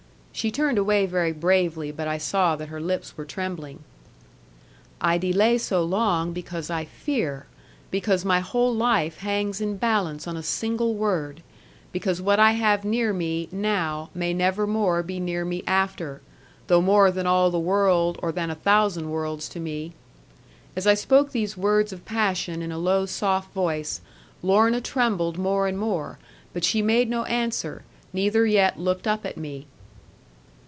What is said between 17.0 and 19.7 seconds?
than all the world, or than a thousand worlds, to